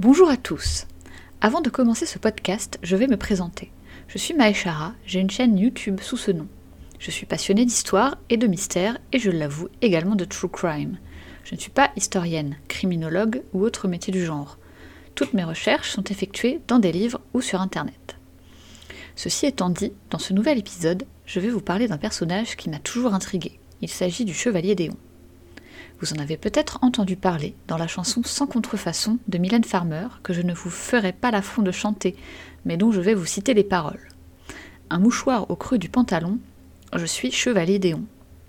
Bonjour 0.00 0.30
à 0.30 0.36
tous. 0.36 0.86
Avant 1.40 1.60
de 1.60 1.70
commencer 1.70 2.06
ce 2.06 2.20
podcast, 2.20 2.78
je 2.84 2.94
vais 2.94 3.08
me 3.08 3.16
présenter. 3.16 3.72
Je 4.06 4.16
suis 4.16 4.32
Maeshara, 4.32 4.94
j'ai 5.04 5.18
une 5.18 5.28
chaîne 5.28 5.58
YouTube 5.58 5.98
sous 6.00 6.16
ce 6.16 6.30
nom. 6.30 6.46
Je 7.00 7.10
suis 7.10 7.26
passionnée 7.26 7.64
d'histoire 7.64 8.16
et 8.30 8.36
de 8.36 8.46
mystère 8.46 8.98
et 9.10 9.18
je 9.18 9.32
l'avoue 9.32 9.66
également 9.82 10.14
de 10.14 10.24
true 10.24 10.48
crime. 10.48 10.98
Je 11.42 11.56
ne 11.56 11.60
suis 11.60 11.72
pas 11.72 11.90
historienne, 11.96 12.58
criminologue 12.68 13.42
ou 13.52 13.64
autre 13.64 13.88
métier 13.88 14.12
du 14.12 14.24
genre. 14.24 14.58
Toutes 15.16 15.34
mes 15.34 15.42
recherches 15.42 15.90
sont 15.90 16.04
effectuées 16.04 16.60
dans 16.68 16.78
des 16.78 16.92
livres 16.92 17.20
ou 17.34 17.40
sur 17.40 17.60
Internet. 17.60 18.14
Ceci 19.16 19.46
étant 19.46 19.68
dit, 19.68 19.92
dans 20.10 20.20
ce 20.20 20.32
nouvel 20.32 20.58
épisode, 20.58 21.06
je 21.26 21.40
vais 21.40 21.50
vous 21.50 21.60
parler 21.60 21.88
d'un 21.88 21.98
personnage 21.98 22.56
qui 22.56 22.70
m'a 22.70 22.78
toujours 22.78 23.14
intrigué. 23.14 23.58
Il 23.80 23.88
s'agit 23.88 24.24
du 24.24 24.32
Chevalier 24.32 24.76
Déon. 24.76 24.96
Vous 26.00 26.12
en 26.12 26.18
avez 26.18 26.36
peut-être 26.36 26.78
entendu 26.82 27.16
parler 27.16 27.56
dans 27.66 27.76
la 27.76 27.88
chanson 27.88 28.22
Sans 28.24 28.46
contrefaçon 28.46 29.18
de 29.26 29.38
Mylène 29.38 29.64
Farmer, 29.64 30.06
que 30.22 30.32
je 30.32 30.42
ne 30.42 30.54
vous 30.54 30.70
ferai 30.70 31.12
pas 31.12 31.32
l'affront 31.32 31.62
de 31.62 31.72
chanter, 31.72 32.14
mais 32.64 32.76
dont 32.76 32.92
je 32.92 33.00
vais 33.00 33.14
vous 33.14 33.26
citer 33.26 33.52
les 33.52 33.64
paroles. 33.64 34.08
Un 34.90 35.00
mouchoir 35.00 35.50
au 35.50 35.56
creux 35.56 35.78
du 35.78 35.88
pantalon, 35.88 36.38
je 36.94 37.04
suis 37.04 37.32
Chevalier 37.32 37.80
Déon. 37.80 38.04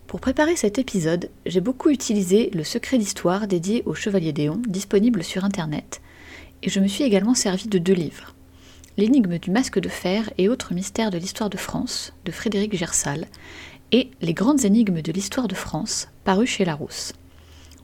Pour 0.05 0.19
préparer 0.19 0.55
cet 0.55 0.77
épisode, 0.77 1.31
j'ai 1.47 1.59
beaucoup 1.59 1.89
utilisé 1.89 2.51
le 2.53 2.63
secret 2.63 2.99
d'histoire 2.99 3.47
dédié 3.47 3.81
au 3.87 3.95
Chevalier 3.95 4.31
Déon, 4.31 4.61
disponible 4.67 5.23
sur 5.23 5.43
internet, 5.43 6.01
et 6.61 6.69
je 6.69 6.79
me 6.79 6.87
suis 6.87 7.03
également 7.03 7.33
servi 7.35 7.67
de 7.67 7.79
deux 7.79 7.93
livres. 7.93 8.35
L'énigme 8.97 9.39
du 9.39 9.49
masque 9.49 9.79
de 9.79 9.89
fer 9.89 10.31
et 10.37 10.49
autres 10.49 10.73
mystères 10.75 11.09
de 11.09 11.17
l'histoire 11.17 11.49
de 11.49 11.57
France, 11.57 12.13
de 12.25 12.31
Frédéric 12.31 12.75
Gersal, 12.75 13.25
et 13.91 14.11
Les 14.21 14.35
grandes 14.35 14.65
énigmes 14.65 15.01
de 15.01 15.11
l'histoire 15.11 15.47
de 15.47 15.55
France, 15.55 16.09
paru 16.23 16.45
chez 16.45 16.63
Larousse. 16.63 17.13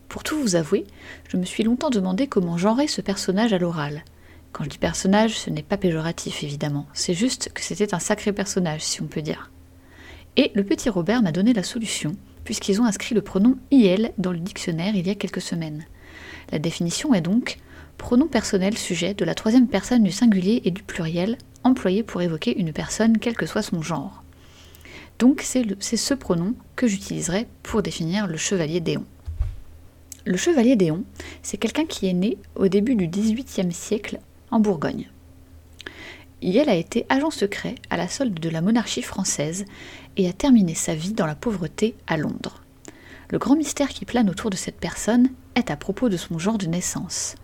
Pour 0.09 0.23
tout 0.23 0.40
vous 0.40 0.55
avouer, 0.55 0.86
je 1.30 1.38
me 1.38 1.45
suis 1.45 1.64
longtemps 1.64 1.90
demandé 1.90 2.27
comment 2.27 2.58
genrer 2.58 2.88
ce 2.88 3.02
personnage 3.02 3.54
à 3.54 3.58
l'oral. 3.58 4.04
Quand 4.52 4.64
je 4.64 4.70
dis 4.70 4.78
personnage, 4.78 5.38
ce 5.38 5.50
n'est 5.50 5.64
pas 5.64 5.78
péjoratif 5.78 6.44
évidemment, 6.44 6.86
c'est 6.94 7.14
juste 7.14 7.52
que 7.54 7.61
c'était 7.61 7.94
un 7.94 8.00
sacré 8.00 8.31
personnage, 8.31 8.81
si 8.81 9.02
on 9.02 9.08
peut 9.08 9.22
dire. 9.22 9.52
Et 10.38 10.52
le 10.53 10.64
petit 10.64 10.89
Robert 10.89 11.22
m'a 11.22 11.31
donné 11.31 11.53
la 11.53 11.64
solution, 11.64 12.16
puisqu'ils 12.44 12.80
ont 12.80 12.86
inscrit 12.86 13.16
le 13.16 13.22
pronom 13.22 13.58
IL 13.72 14.11
dans 14.17 14.31
le 14.31 14.39
dictionnaire 14.39 14.95
il 14.95 15.08
y 15.08 15.09
a 15.09 15.16
quelques 15.16 15.42
semaines. 15.42 15.86
La 16.52 16.59
définition 16.59 17.14
est 17.14 17.22
donc 17.22 17.58
pronom 17.98 18.28
personnel 18.28 18.78
sujet 18.78 19.14
de 19.14 19.26
la 19.26 19.36
troisième 19.36 19.67
personne 19.67 20.03
du 20.03 20.11
singulier 20.11 20.61
et 20.66 20.72
du 20.72 20.83
pluriel, 20.83 21.38
employé 21.64 22.03
pour 22.03 22.22
évoquer 22.22 22.58
une 22.58 22.73
personne 22.73 23.17
quel 23.17 23.36
que 23.36 23.45
soit 23.45 23.61
son 23.61 23.81
genre. 23.81 24.23
Donc 25.20 25.42
c'est 25.42 25.98
ce 25.98 26.14
pronom 26.14 26.53
que 26.76 26.88
j'utiliserai 26.88 27.48
pour 27.64 27.81
définir 27.81 28.28
le 28.28 28.38
chevalier 28.38 28.81
Déon. 28.81 29.06
Le 30.28 30.38
chevalier 30.38 30.76
Déon, 30.76 31.04
c'est 31.44 31.58
quelqu'un 31.58 31.86
qui 31.86 32.08
est 32.08 32.14
né 32.14 32.40
au 32.56 32.68
début 32.68 32.95
du 32.95 33.08
XVIIIe 33.08 33.72
siècle 33.72 34.20
en 34.50 34.59
Bourgogne. 34.59 35.08
Il 36.42 36.58
a 36.67 36.73
été 36.73 37.06
agent 37.09 37.30
secret 37.30 37.76
à 37.92 37.98
la 37.98 38.08
solde 38.08 38.40
de 38.40 38.50
la 38.50 38.62
monarchie 38.62 39.04
française 39.04 39.66
et 40.17 40.28
a 40.28 40.34
terminé 40.34 40.73
sa 40.73 40.95
vie 40.95 41.14
dans 41.14 41.28
la 41.28 41.36
pauvreté 41.36 41.95
à 42.08 42.17
Londres. 42.17 42.64
Le 43.30 43.38
grand 43.38 43.56
mystère 43.56 43.90
qui 43.90 44.06
plane 44.06 44.30
autour 44.30 44.50
de 44.50 44.56
cette 44.56 44.80
personne 44.80 45.30
est 45.54 45.70
à 45.70 45.78
propos 45.78 46.09
de 46.09 46.17
son 46.17 46.39
genre 46.39 46.58
de 46.58 46.66
naissance. 46.66 47.36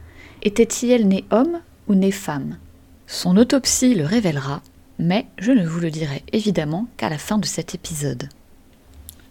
Était-il 0.41 1.07
né 1.07 1.23
homme 1.29 1.61
ou 1.87 1.93
né 1.93 2.11
femme? 2.11 2.57
Son 3.05 3.37
autopsie 3.37 3.93
le 3.93 4.05
révélera, 4.05 4.63
mais 4.97 5.27
je 5.37 5.51
ne 5.51 5.67
vous 5.67 5.79
le 5.79 5.91
dirai 5.91 6.23
évidemment 6.33 6.87
qu'à 6.97 7.09
la 7.09 7.19
fin 7.19 7.37
de 7.37 7.45
cet 7.45 7.75
épisode. 7.75 8.27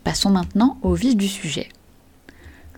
Passons 0.05 0.31
maintenant 0.31 0.79
au 0.83 0.95
vif 0.95 1.17
du 1.17 1.27
sujet. 1.27 1.69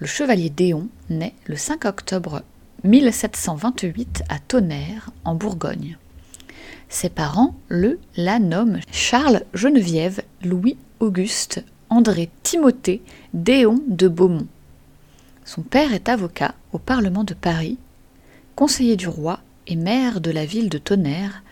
Le 0.03 0.08
chevalier 0.08 0.50
Déon 0.50 0.89
naît 1.11 1.33
le 1.47 1.55
5 1.55 1.84
octobre 1.84 2.42
1728 2.83 4.25
à 4.28 4.41
Tonnerre, 4.41 5.11
en 5.25 5.36
Bourgogne. 5.36 5.97
Ses 6.89 7.08
parents 7.08 7.55
le 7.69 8.00
la 8.17 8.41
nomment 8.41 8.80
Charles 8.91 9.45
Geneviève 9.55 10.23
Louis 10.42 10.77
Auguste 10.98 11.64
André 11.89 12.30
Timothée 12.42 13.01
Déon 13.33 13.80
de 13.86 14.08
Beaumont. 14.08 14.48
Son 15.45 15.63
père 15.63 15.95
est 15.95 16.08
avocat 16.08 16.57
au 16.73 16.79
Parlement 16.80 17.23
de 17.23 17.34
Paris 17.34 17.79
conseiller 18.57 18.96
du 18.96 19.07
roi 19.07 19.39
et 19.69 19.77
maire 19.77 20.20
de 20.20 20.33
la 20.33 20.45
ville 20.45 20.69
de 20.69 20.79
Tonnerre, 20.79 21.45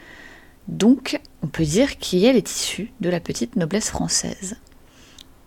donc 0.67 1.21
on 1.44 1.47
peut 1.47 1.62
dire 1.62 1.99
qu'elle 1.99 2.34
est 2.34 2.50
issue 2.50 2.91
de 3.00 3.11
la 3.11 3.21
petite 3.21 3.55
noblesse 3.55 3.91
française. 3.91 4.56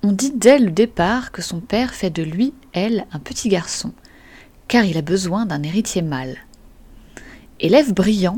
On 0.04 0.12
dit 0.12 0.34
dès 0.36 0.60
le 0.60 0.72
départ 0.72 1.32
que 1.32 1.42
son 1.42 1.62
père 1.62 1.94
fait 1.94 2.10
de 2.10 2.24
lui, 2.24 2.54
elle, 2.74 3.06
un 3.12 3.20
petit 3.20 3.50
garçon, 3.50 3.94
car 4.68 4.86
il 4.86 4.98
a 4.98 5.02
besoin 5.02 5.46
d'un 5.46 5.64
héritier 5.64 6.02
mâle. 6.02 6.38
Élève 7.60 7.94
brillant, 7.94 8.38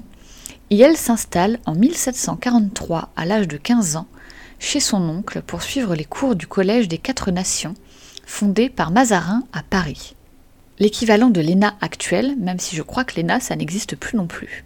elle 0.72 0.98
s'installe 0.98 1.60
en 1.66 1.74
1743 1.76 3.10
à 3.16 3.26
l'âge 3.26 3.48
de 3.48 3.58
15 3.58 3.96
ans 3.96 4.08
chez 4.60 4.80
son 4.80 5.02
oncle 5.10 5.42
pour 5.42 5.62
suivre 5.62 5.96
les 5.96 6.06
cours 6.06 6.36
du 6.36 6.48
Collège 6.48 6.88
des 6.88 6.98
Quatre 6.98 7.32
Nations, 7.32 7.74
fondé 8.26 8.70
par 8.70 8.92
Mazarin 8.92 9.44
à 9.52 9.64
Paris 9.64 10.16
l'équivalent 10.80 11.30
de 11.30 11.42
l'ENA 11.42 11.76
actuel, 11.82 12.36
même 12.38 12.60
si 12.60 12.76
je 12.76 12.82
crois 12.82 13.04
que 13.04 13.20
l'ENA, 13.20 13.40
ça 13.40 13.56
n'existe 13.56 13.96
plus 13.96 14.18
non 14.18 14.28
plus. 14.28 14.66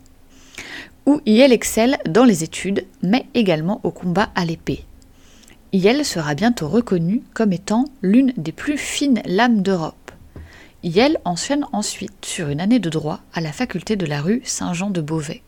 Où 1.05 1.21
Yel 1.25 1.51
excelle 1.51 1.97
dans 2.07 2.25
les 2.25 2.43
études, 2.43 2.85
mais 3.01 3.25
également 3.33 3.79
au 3.83 3.91
combat 3.91 4.29
à 4.35 4.45
l'épée. 4.45 4.85
Yel 5.71 6.03
sera 6.03 6.33
bientôt 6.33 6.67
reconnue 6.67 7.21
comme 7.33 7.53
étant 7.53 7.85
l'une 8.01 8.33
des 8.37 8.51
plus 8.51 8.77
fines 8.77 9.21
lames 9.25 9.61
d'Europe. 9.61 10.11
Yel 10.83 11.19
enchaîne 11.25 11.65
ensuite 11.73 12.25
sur 12.25 12.49
une 12.49 12.59
année 12.59 12.79
de 12.79 12.89
droit 12.89 13.19
à 13.33 13.41
la 13.41 13.51
faculté 13.51 13.95
de 13.95 14.05
la 14.05 14.21
rue 14.21 14.41
Saint-Jean 14.43 14.89
de 14.89 15.01
Beauvais. 15.01 15.43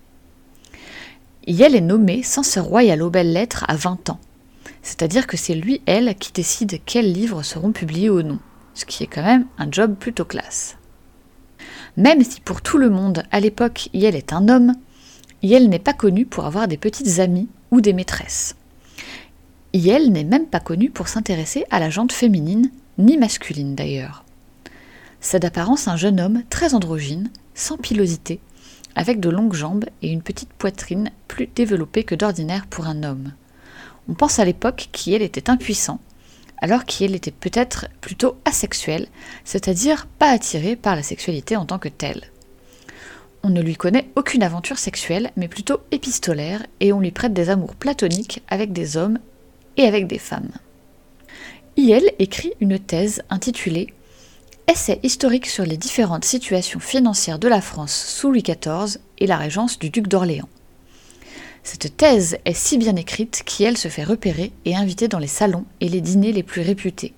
Yel 1.48 1.76
est 1.76 1.82
nommé 1.82 2.22
censeur 2.22 2.66
royal 2.66 3.02
aux 3.02 3.10
belles 3.10 3.34
lettres 3.34 3.66
à 3.68 3.76
20 3.76 4.12
ans, 4.12 4.20
c'est-à-dire 4.84 5.26
que 5.26 5.38
c'est 5.38 5.56
lui, 5.56 5.82
elle, 5.88 6.14
qui 6.16 6.32
décide 6.32 6.80
quels 6.86 7.12
livres 7.12 7.42
seront 7.42 7.72
publiés 7.72 8.10
ou 8.10 8.22
non 8.22 8.40
ce 8.74 8.86
qui 8.86 9.04
est 9.04 9.08
quand 9.08 9.24
même 9.24 9.48
un 9.58 9.70
job 9.72 9.96
plutôt 9.96 10.26
classe. 10.26 10.78
Même 11.98 12.24
si 12.24 12.40
pour 12.40 12.62
tout 12.62 12.78
le 12.78 12.90
monde, 12.90 13.24
à 13.32 13.40
l'époque, 13.40 13.90
Yel 13.94 14.16
est 14.16 14.34
un 14.34 14.48
homme, 14.48 14.74
Yel 15.44 15.70
n'est 15.70 15.80
pas 15.80 15.94
connu 15.94 16.26
pour 16.26 16.46
avoir 16.46 16.68
des 16.68 16.78
petites 16.78 17.20
amies 17.20 17.50
ou 17.72 17.82
des 17.82 17.94
maîtresses. 17.94 18.56
Yel 19.74 20.12
n'est 20.12 20.26
même 20.26 20.48
pas 20.48 20.60
connu 20.60 20.90
pour 20.90 21.08
s'intéresser 21.08 21.66
à 21.70 21.80
la 21.80 21.90
jante 21.90 22.12
féminine, 22.12 22.72
ni 22.98 23.18
masculine 23.18 23.76
d'ailleurs. 23.76 24.26
C'est 25.22 25.40
d'apparence 25.40 25.88
un 25.88 25.96
jeune 25.96 26.20
homme 26.20 26.44
très 26.50 26.74
androgyne, 26.74 27.30
sans 27.56 27.78
pilosité, 27.78 28.40
avec 28.96 29.20
de 29.20 29.30
longues 29.30 29.54
jambes 29.54 29.86
et 30.02 30.10
une 30.10 30.24
petite 30.24 30.52
poitrine 30.54 31.12
plus 31.28 31.48
développée 31.48 32.04
que 32.04 32.16
d'ordinaire 32.16 32.68
pour 32.68 32.88
un 32.88 33.04
homme. 33.04 33.32
On 34.10 34.14
pense 34.14 34.40
à 34.40 34.46
l'époque 34.46 34.90
qu'Yel 34.92 35.22
était 35.22 35.50
impuissant, 35.50 36.00
alors 36.58 36.86
qu'elle 36.86 37.16
était 37.16 37.32
peut-être 37.32 37.88
plutôt 38.02 38.38
asexuelle, 38.46 39.08
c'est-à-dire 39.46 40.08
pas 40.20 40.30
attirée 40.32 40.76
par 40.76 40.96
la 40.96 41.04
sexualité 41.04 41.56
en 41.56 41.66
tant 41.66 41.80
que 41.80 41.90
telle. 41.90 42.24
On 43.44 43.50
ne 43.50 43.62
lui 43.62 43.76
connaît 43.76 44.10
aucune 44.16 44.44
aventure 44.44 44.78
sexuelle, 44.78 45.32
mais 45.36 45.48
plutôt 45.48 45.80
épistolaire, 45.92 46.66
et 46.80 46.94
on 46.94 47.00
lui 47.00 47.12
prête 47.12 47.34
des 47.34 47.50
amours 47.50 47.76
platoniques 47.76 48.44
avec 48.50 48.74
des 48.74 48.98
hommes 48.98 49.18
et 49.78 49.86
avec 49.86 50.08
des 50.08 50.20
femmes. 50.20 50.52
IL 51.78 52.12
écrit 52.20 52.54
une 52.60 52.80
thèse 52.80 53.24
intitulée 53.30 53.94
Essai 54.68 55.00
historique 55.04 55.48
sur 55.48 55.66
les 55.66 55.78
différentes 55.78 56.26
situations 56.26 56.80
financières 56.80 57.40
de 57.40 57.48
la 57.48 57.62
France 57.62 57.94
sous 57.94 58.30
Louis 58.30 58.44
XIV 58.44 59.00
et 59.20 59.28
la 59.28 59.38
régence 59.38 59.80
du 59.80 59.90
duc 59.90 60.08
d'Orléans. 60.08 60.48
Cette 61.64 61.98
thèse 61.98 62.38
est 62.46 62.54
si 62.54 62.78
bien 62.78 62.96
écrite 62.96 63.44
qu'elle 63.46 63.78
se 63.78 63.88
fait 63.88 64.04
repérer 64.04 64.52
et 64.66 64.76
inviter 64.76 65.08
dans 65.08 65.20
les 65.20 65.28
salons 65.28 65.66
et 65.80 65.90
les 65.90 66.02
dîners 66.02 66.32
les 66.32 66.44
plus 66.44 66.62
réputés. 66.62 67.14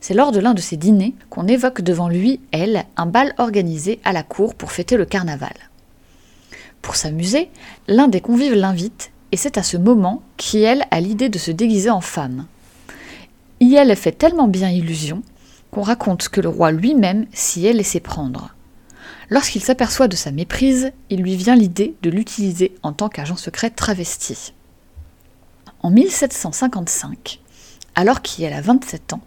C'est 0.00 0.14
lors 0.14 0.32
de 0.32 0.38
l'un 0.40 0.54
de 0.54 0.60
ces 0.60 0.76
dîners 0.76 1.14
qu'on 1.30 1.46
évoque 1.46 1.80
devant 1.80 2.08
lui, 2.08 2.40
elle, 2.52 2.84
un 2.96 3.06
bal 3.06 3.34
organisé 3.38 4.00
à 4.04 4.12
la 4.12 4.22
cour 4.22 4.54
pour 4.54 4.70
fêter 4.70 4.96
le 4.96 5.06
carnaval. 5.06 5.54
Pour 6.82 6.96
s'amuser, 6.96 7.48
l'un 7.88 8.08
des 8.08 8.20
convives 8.20 8.54
l'invite, 8.54 9.10
et 9.32 9.36
c'est 9.36 9.58
à 9.58 9.62
ce 9.62 9.76
moment 9.76 10.22
qu'elle 10.36 10.84
a 10.90 11.00
l'idée 11.00 11.28
de 11.28 11.38
se 11.38 11.50
déguiser 11.50 11.90
en 11.90 12.00
femme. 12.00 12.46
elle 13.60 13.96
fait 13.96 14.12
tellement 14.12 14.48
bien 14.48 14.70
illusion 14.70 15.22
qu'on 15.70 15.82
raconte 15.82 16.28
que 16.28 16.40
le 16.40 16.48
roi 16.48 16.70
lui-même 16.70 17.26
s'y 17.32 17.66
est 17.66 17.72
laissé 17.72 18.00
prendre. 18.00 18.54
Lorsqu'il 19.30 19.62
s'aperçoit 19.62 20.08
de 20.08 20.16
sa 20.16 20.30
méprise, 20.30 20.92
il 21.10 21.22
lui 21.22 21.36
vient 21.36 21.56
l'idée 21.56 21.94
de 22.02 22.10
l'utiliser 22.10 22.74
en 22.82 22.92
tant 22.92 23.08
qu'agent 23.08 23.36
secret 23.36 23.70
travesti. 23.70 24.52
En 25.82 25.90
1755, 25.90 27.40
alors 27.94 28.22
qu'il 28.22 28.44
a 28.52 28.60
27 28.60 29.14
ans, 29.14 29.20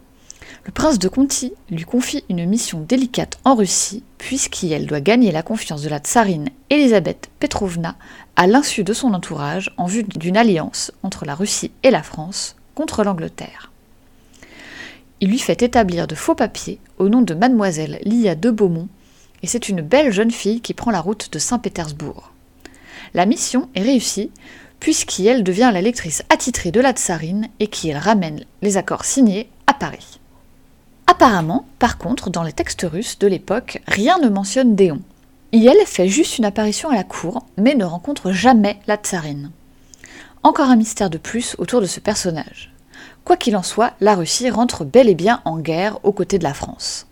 le 0.68 0.72
prince 0.72 0.98
de 0.98 1.08
Conti 1.08 1.54
lui 1.70 1.84
confie 1.84 2.24
une 2.28 2.44
mission 2.44 2.84
délicate 2.86 3.38
en 3.46 3.54
Russie, 3.54 4.02
puisqu'elle 4.18 4.84
doit 4.84 5.00
gagner 5.00 5.32
la 5.32 5.42
confiance 5.42 5.80
de 5.80 5.88
la 5.88 5.98
tsarine 5.98 6.50
Elisabeth 6.68 7.30
Petrovna 7.40 7.96
à 8.36 8.46
l'insu 8.46 8.84
de 8.84 8.92
son 8.92 9.14
entourage 9.14 9.72
en 9.78 9.86
vue 9.86 10.02
d'une 10.02 10.36
alliance 10.36 10.92
entre 11.02 11.24
la 11.24 11.34
Russie 11.34 11.70
et 11.84 11.90
la 11.90 12.02
France 12.02 12.54
contre 12.74 13.02
l'Angleterre. 13.02 13.72
Il 15.22 15.30
lui 15.30 15.38
fait 15.38 15.62
établir 15.62 16.06
de 16.06 16.14
faux 16.14 16.34
papiers 16.34 16.80
au 16.98 17.08
nom 17.08 17.22
de 17.22 17.32
mademoiselle 17.32 17.98
Lia 18.02 18.34
de 18.34 18.50
Beaumont 18.50 18.88
et 19.42 19.46
c'est 19.46 19.70
une 19.70 19.80
belle 19.80 20.12
jeune 20.12 20.30
fille 20.30 20.60
qui 20.60 20.74
prend 20.74 20.90
la 20.90 21.00
route 21.00 21.32
de 21.32 21.38
Saint-Pétersbourg. 21.38 22.34
La 23.14 23.24
mission 23.24 23.70
est 23.74 23.80
réussie, 23.80 24.30
puisqu'elle 24.80 25.44
devient 25.44 25.70
la 25.72 25.80
lectrice 25.80 26.24
attitrée 26.28 26.72
de 26.72 26.80
la 26.82 26.92
tsarine 26.92 27.48
et 27.58 27.68
qui 27.68 27.94
ramène 27.94 28.44
les 28.60 28.76
accords 28.76 29.06
signés 29.06 29.48
à 29.66 29.72
Paris. 29.72 30.17
Apparemment, 31.10 31.64
par 31.78 31.96
contre, 31.96 32.28
dans 32.28 32.42
les 32.42 32.52
textes 32.52 32.86
russes 32.88 33.18
de 33.18 33.26
l'époque, 33.26 33.80
rien 33.88 34.18
ne 34.18 34.28
mentionne 34.28 34.76
Déon. 34.76 35.00
Iel 35.52 35.78
fait 35.86 36.06
juste 36.06 36.36
une 36.36 36.44
apparition 36.44 36.90
à 36.90 36.94
la 36.94 37.02
cour, 37.02 37.46
mais 37.56 37.74
ne 37.74 37.86
rencontre 37.86 38.30
jamais 38.30 38.78
la 38.86 38.96
tsarine. 38.96 39.50
Encore 40.42 40.68
un 40.68 40.76
mystère 40.76 41.08
de 41.08 41.16
plus 41.16 41.56
autour 41.56 41.80
de 41.80 41.86
ce 41.86 41.98
personnage. 41.98 42.74
Quoi 43.24 43.38
qu'il 43.38 43.56
en 43.56 43.62
soit, 43.62 43.94
la 44.02 44.16
Russie 44.16 44.50
rentre 44.50 44.84
bel 44.84 45.08
et 45.08 45.14
bien 45.14 45.40
en 45.46 45.58
guerre 45.58 45.98
aux 46.04 46.12
côtés 46.12 46.38
de 46.38 46.44
la 46.44 46.52
France. 46.52 47.06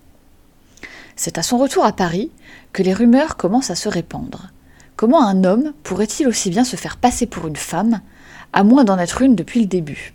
C'est 1.16 1.38
à 1.38 1.42
son 1.42 1.56
retour 1.56 1.86
à 1.86 1.92
Paris 1.92 2.30
que 2.74 2.82
les 2.82 2.92
rumeurs 2.92 3.38
commencent 3.38 3.70
à 3.70 3.76
se 3.76 3.88
répandre. 3.88 4.50
Comment 4.96 5.26
un 5.26 5.42
homme 5.42 5.72
pourrait-il 5.82 6.28
aussi 6.28 6.50
bien 6.50 6.64
se 6.64 6.76
faire 6.76 6.98
passer 6.98 7.24
pour 7.24 7.46
une 7.46 7.56
femme, 7.56 8.02
à 8.52 8.62
moins 8.62 8.84
d'en 8.84 8.98
être 8.98 9.22
une 9.22 9.36
depuis 9.36 9.60
le 9.60 9.66
début? 9.66 10.12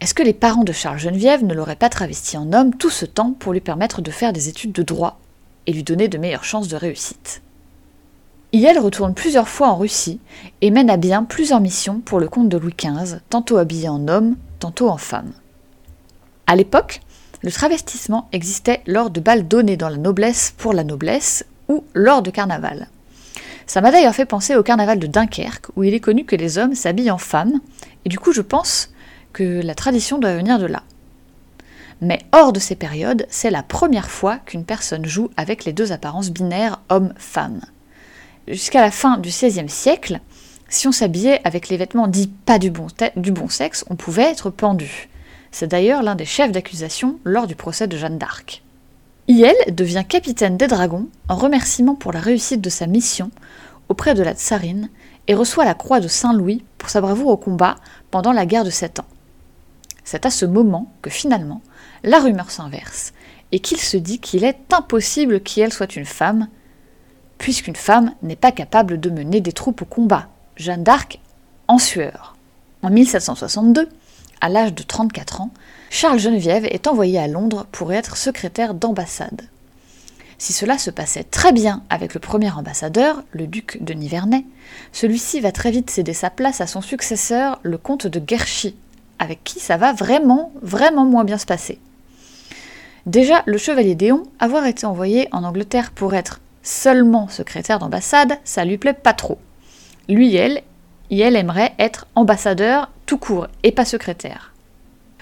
Est-ce 0.00 0.14
que 0.14 0.22
les 0.22 0.32
parents 0.32 0.64
de 0.64 0.72
Charles 0.72 0.98
Geneviève 0.98 1.44
ne 1.44 1.52
l'auraient 1.52 1.76
pas 1.76 1.90
travesti 1.90 2.38
en 2.38 2.54
homme 2.54 2.74
tout 2.74 2.88
ce 2.88 3.04
temps 3.04 3.34
pour 3.38 3.52
lui 3.52 3.60
permettre 3.60 4.00
de 4.00 4.10
faire 4.10 4.32
des 4.32 4.48
études 4.48 4.72
de 4.72 4.82
droit 4.82 5.20
et 5.66 5.74
lui 5.74 5.82
donner 5.82 6.08
de 6.08 6.16
meilleures 6.16 6.44
chances 6.44 6.68
de 6.68 6.76
réussite? 6.76 7.42
Iel 8.54 8.78
retourne 8.78 9.12
plusieurs 9.12 9.48
fois 9.48 9.68
en 9.68 9.76
Russie 9.76 10.18
et 10.62 10.70
mène 10.70 10.88
à 10.88 10.96
bien 10.96 11.22
plusieurs 11.22 11.60
missions 11.60 12.00
pour 12.00 12.18
le 12.18 12.28
compte 12.28 12.48
de 12.48 12.56
Louis 12.56 12.74
XV, 12.76 13.18
tantôt 13.28 13.58
habillé 13.58 13.90
en 13.90 14.08
homme, 14.08 14.36
tantôt 14.58 14.88
en 14.88 14.96
femme. 14.96 15.32
À 16.46 16.56
l'époque, 16.56 17.02
le 17.42 17.52
travestissement 17.52 18.26
existait 18.32 18.80
lors 18.86 19.10
de 19.10 19.20
balles 19.20 19.46
données 19.46 19.76
dans 19.76 19.90
la 19.90 19.98
noblesse 19.98 20.54
pour 20.56 20.72
la 20.72 20.82
noblesse 20.82 21.44
ou 21.68 21.84
lors 21.92 22.22
de 22.22 22.30
carnaval. 22.30 22.88
Ça 23.66 23.82
m'a 23.82 23.92
d'ailleurs 23.92 24.14
fait 24.14 24.24
penser 24.24 24.56
au 24.56 24.62
carnaval 24.62 24.98
de 24.98 25.06
Dunkerque, 25.06 25.66
où 25.76 25.84
il 25.84 25.92
est 25.92 26.00
connu 26.00 26.24
que 26.24 26.36
les 26.36 26.56
hommes 26.56 26.74
s'habillent 26.74 27.10
en 27.10 27.18
femmes, 27.18 27.60
et 28.06 28.08
du 28.08 28.18
coup 28.18 28.32
je 28.32 28.40
pense 28.40 28.90
que 29.32 29.62
la 29.62 29.74
tradition 29.74 30.18
doit 30.18 30.36
venir 30.36 30.58
de 30.58 30.66
là. 30.66 30.82
Mais 32.00 32.20
hors 32.32 32.52
de 32.52 32.60
ces 32.60 32.76
périodes, 32.76 33.26
c'est 33.28 33.50
la 33.50 33.62
première 33.62 34.10
fois 34.10 34.38
qu'une 34.38 34.64
personne 34.64 35.04
joue 35.04 35.30
avec 35.36 35.64
les 35.64 35.72
deux 35.72 35.92
apparences 35.92 36.30
binaires 36.30 36.80
homme-femme. 36.88 37.60
Jusqu'à 38.48 38.80
la 38.80 38.90
fin 38.90 39.18
du 39.18 39.28
XVIe 39.28 39.68
siècle, 39.68 40.20
si 40.68 40.88
on 40.88 40.92
s'habillait 40.92 41.40
avec 41.44 41.68
les 41.68 41.76
vêtements 41.76 42.08
dits 42.08 42.32
pas 42.46 42.58
du 42.58 42.70
bon, 42.70 42.88
sexe, 43.48 43.84
on 43.90 43.96
pouvait 43.96 44.30
être 44.30 44.50
pendu. 44.50 45.08
C'est 45.50 45.66
d'ailleurs 45.66 46.02
l'un 46.02 46.14
des 46.14 46.24
chefs 46.24 46.52
d'accusation 46.52 47.18
lors 47.24 47.46
du 47.46 47.56
procès 47.56 47.86
de 47.86 47.96
Jeanne 47.96 48.18
d'Arc. 48.18 48.62
Iel 49.28 49.56
devient 49.72 50.04
capitaine 50.08 50.56
des 50.56 50.68
dragons 50.68 51.08
en 51.28 51.36
remerciement 51.36 51.94
pour 51.94 52.12
la 52.12 52.20
réussite 52.20 52.60
de 52.60 52.70
sa 52.70 52.86
mission 52.86 53.30
auprès 53.88 54.14
de 54.14 54.22
la 54.22 54.32
tsarine 54.32 54.88
et 55.28 55.34
reçoit 55.34 55.64
la 55.64 55.74
croix 55.74 56.00
de 56.00 56.08
Saint-Louis 56.08 56.64
pour 56.78 56.88
sa 56.88 57.00
bravoure 57.00 57.30
au 57.30 57.36
combat 57.36 57.76
pendant 58.10 58.32
la 58.32 58.46
guerre 58.46 58.64
de 58.64 58.70
Sept 58.70 59.00
Ans. 59.00 59.06
C'est 60.10 60.26
à 60.26 60.30
ce 60.30 60.44
moment 60.44 60.90
que 61.02 61.08
finalement 61.08 61.60
la 62.02 62.18
rumeur 62.18 62.50
s'inverse 62.50 63.12
et 63.52 63.60
qu'il 63.60 63.78
se 63.78 63.96
dit 63.96 64.18
qu'il 64.18 64.42
est 64.42 64.72
impossible 64.72 65.40
qu'elle 65.40 65.72
soit 65.72 65.94
une 65.94 66.04
femme, 66.04 66.48
puisqu'une 67.38 67.76
femme 67.76 68.12
n'est 68.20 68.34
pas 68.34 68.50
capable 68.50 68.98
de 68.98 69.08
mener 69.08 69.40
des 69.40 69.52
troupes 69.52 69.82
au 69.82 69.84
combat. 69.84 70.26
Jeanne 70.56 70.82
d'Arc 70.82 71.20
en 71.68 71.78
sueur. 71.78 72.34
En 72.82 72.90
1762, 72.90 73.88
à 74.40 74.48
l'âge 74.48 74.74
de 74.74 74.82
34 74.82 75.42
ans, 75.42 75.52
Charles 75.90 76.18
Geneviève 76.18 76.64
est 76.64 76.88
envoyé 76.88 77.20
à 77.20 77.28
Londres 77.28 77.68
pour 77.70 77.92
être 77.92 78.16
secrétaire 78.16 78.74
d'ambassade. 78.74 79.42
Si 80.38 80.52
cela 80.52 80.76
se 80.76 80.90
passait 80.90 81.22
très 81.22 81.52
bien 81.52 81.84
avec 81.88 82.14
le 82.14 82.20
premier 82.20 82.50
ambassadeur, 82.50 83.22
le 83.30 83.46
duc 83.46 83.78
de 83.80 83.94
Nivernais, 83.94 84.44
celui-ci 84.90 85.38
va 85.38 85.52
très 85.52 85.70
vite 85.70 85.88
céder 85.88 86.14
sa 86.14 86.30
place 86.30 86.60
à 86.60 86.66
son 86.66 86.80
successeur, 86.80 87.60
le 87.62 87.78
comte 87.78 88.08
de 88.08 88.18
Guerchy, 88.18 88.74
avec 89.20 89.44
qui 89.44 89.60
ça 89.60 89.76
va 89.76 89.92
vraiment, 89.92 90.50
vraiment 90.60 91.04
moins 91.04 91.24
bien 91.24 91.38
se 91.38 91.46
passer. 91.46 91.78
Déjà, 93.06 93.44
le 93.46 93.58
chevalier 93.58 93.94
Déon, 93.94 94.24
avoir 94.40 94.66
été 94.66 94.86
envoyé 94.86 95.28
en 95.30 95.44
Angleterre 95.44 95.92
pour 95.92 96.14
être 96.14 96.40
seulement 96.62 97.28
secrétaire 97.28 97.78
d'ambassade, 97.78 98.38
ça 98.44 98.64
lui 98.64 98.78
plaît 98.78 98.92
pas 98.92 99.12
trop. 99.12 99.38
Lui, 100.08 100.34
elle, 100.34 100.62
elle 101.10 101.36
aimerait 101.36 101.74
être 101.78 102.06
ambassadeur 102.14 102.90
tout 103.06 103.18
court 103.18 103.46
et 103.62 103.72
pas 103.72 103.84
secrétaire. 103.84 104.52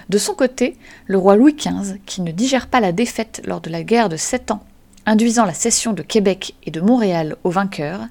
De 0.09 0.17
son 0.17 0.33
côté, 0.33 0.75
le 1.05 1.17
roi 1.17 1.35
Louis 1.35 1.53
XV, 1.55 1.99
qui 2.05 2.21
ne 2.21 2.31
digère 2.31 2.67
pas 2.67 2.79
la 2.79 2.91
défaite 2.91 3.41
lors 3.45 3.61
de 3.61 3.69
la 3.69 3.83
guerre 3.83 4.09
de 4.09 4.17
Sept 4.17 4.49
Ans, 4.49 4.63
induisant 5.05 5.45
la 5.45 5.53
cession 5.53 5.93
de 5.93 6.01
Québec 6.01 6.55
et 6.65 6.71
de 6.71 6.81
Montréal 6.81 7.35
aux 7.43 7.51
vainqueurs, 7.51 8.01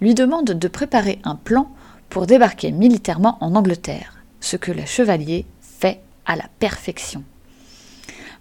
lui 0.00 0.14
demande 0.14 0.46
de 0.46 0.68
préparer 0.68 1.20
un 1.24 1.36
plan 1.36 1.70
pour 2.10 2.26
débarquer 2.26 2.72
militairement 2.72 3.38
en 3.40 3.54
Angleterre, 3.54 4.15
ce 4.46 4.56
que 4.56 4.72
le 4.72 4.86
chevalier 4.86 5.44
fait 5.60 6.00
à 6.24 6.36
la 6.36 6.44
perfection. 6.60 7.24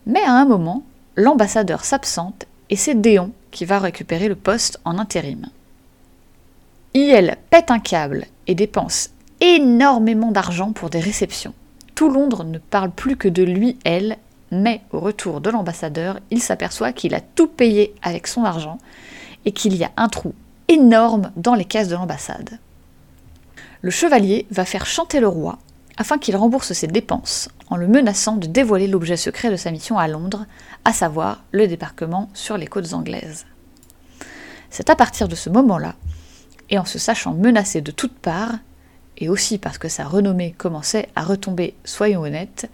Mais 0.05 0.21
à 0.21 0.33
un 0.33 0.45
moment, 0.45 0.83
l'ambassadeur 1.15 1.83
s'absente 1.83 2.45
et 2.69 2.75
c'est 2.75 3.01
Déon 3.01 3.31
qui 3.51 3.65
va 3.65 3.79
récupérer 3.79 4.27
le 4.27 4.35
poste 4.35 4.79
en 4.85 4.99
intérim. 4.99 5.47
Il 6.93 7.35
pète 7.49 7.71
un 7.71 7.79
câble 7.79 8.25
et 8.47 8.55
dépense 8.55 9.09
énormément 9.41 10.31
d'argent 10.31 10.71
pour 10.71 10.89
des 10.89 10.99
réceptions. 10.99 11.53
Tout 11.95 12.09
Londres 12.09 12.43
ne 12.43 12.59
parle 12.59 12.91
plus 12.91 13.17
que 13.17 13.27
de 13.27 13.43
lui, 13.43 13.77
elle, 13.83 14.17
mais 14.51 14.81
au 14.91 14.99
retour 14.99 15.41
de 15.41 15.49
l'ambassadeur, 15.49 16.19
il 16.29 16.41
s'aperçoit 16.41 16.93
qu'il 16.93 17.15
a 17.15 17.21
tout 17.21 17.47
payé 17.47 17.95
avec 18.01 18.27
son 18.27 18.43
argent 18.43 18.77
et 19.45 19.51
qu'il 19.51 19.75
y 19.75 19.83
a 19.83 19.91
un 19.97 20.09
trou 20.09 20.33
énorme 20.67 21.31
dans 21.35 21.55
les 21.55 21.65
caisses 21.65 21.87
de 21.87 21.95
l'ambassade. 21.95 22.59
Le 23.81 23.91
chevalier 23.91 24.45
va 24.51 24.65
faire 24.65 24.85
chanter 24.85 25.19
le 25.19 25.27
roi 25.27 25.57
afin 25.97 26.17
qu'il 26.17 26.35
rembourse 26.35 26.73
ses 26.73 26.87
dépenses 26.87 27.49
en 27.69 27.77
le 27.77 27.87
menaçant 27.87 28.35
de 28.35 28.47
dévoiler 28.47 28.87
l'objet 28.87 29.17
secret 29.17 29.49
de 29.49 29.55
sa 29.55 29.71
mission 29.71 29.97
à 29.97 30.07
Londres, 30.07 30.45
à 30.83 30.93
savoir 30.93 31.43
le 31.51 31.67
débarquement 31.67 32.29
sur 32.33 32.57
les 32.57 32.67
côtes 32.67 32.93
anglaises. 32.93 33.45
C'est 34.69 34.89
à 34.89 34.95
partir 34.95 35.27
de 35.27 35.35
ce 35.35 35.49
moment-là, 35.49 35.95
et 36.69 36.77
en 36.77 36.85
se 36.85 36.99
sachant 36.99 37.33
menacé 37.33 37.81
de 37.81 37.91
toutes 37.91 38.17
parts, 38.17 38.55
et 39.17 39.29
aussi 39.29 39.57
parce 39.57 39.77
que 39.77 39.87
sa 39.87 40.03
renommée 40.03 40.53
commençait 40.57 41.07
à 41.15 41.23
retomber, 41.23 41.75
soyons 41.85 42.21
honnêtes, 42.21 42.69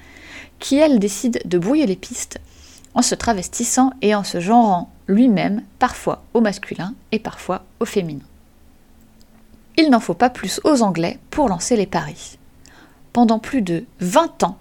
qui 0.59 0.77
elle 0.77 0.99
décide 0.99 1.41
de 1.45 1.57
brouiller 1.57 1.85
les 1.85 1.95
pistes 1.95 2.39
en 2.93 3.01
se 3.01 3.15
travestissant 3.15 3.91
et 4.01 4.15
en 4.15 4.23
se 4.23 4.39
genrant 4.39 4.91
lui-même, 5.07 5.63
parfois 5.79 6.23
au 6.33 6.41
masculin 6.41 6.93
et 7.11 7.19
parfois 7.19 7.63
au 7.79 7.85
féminin. 7.85 8.25
Il 9.77 9.89
n'en 9.89 9.99
faut 9.99 10.13
pas 10.13 10.29
plus 10.29 10.59
aux 10.63 10.81
Anglais 10.81 11.19
pour 11.29 11.47
lancer 11.47 11.75
les 11.75 11.85
paris. 11.85 12.37
Pendant 13.13 13.39
plus 13.39 13.61
de 13.61 13.85
20 13.99 14.43
ans, 14.43 14.57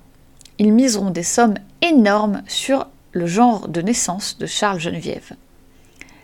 ils 0.59 0.73
miseront 0.73 1.11
des 1.11 1.23
sommes 1.23 1.55
énormes 1.83 2.43
sur 2.49 2.87
le 3.13 3.27
genre 3.27 3.69
de 3.69 3.81
naissance 3.81 4.39
de 4.39 4.47
Charles 4.47 4.81
Geneviève. 4.81 5.33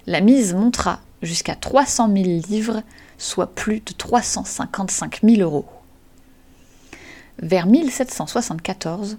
La 0.06 0.20
mise 0.20 0.54
montera 0.54 1.00
jusqu'à 1.22 1.54
300 1.54 2.10
000 2.12 2.24
livres 2.48 2.82
soit 3.18 3.54
plus 3.54 3.80
de 3.80 3.92
355 3.92 5.20
000 5.22 5.40
euros. 5.40 5.66
Vers 7.38 7.66
1774, 7.66 9.18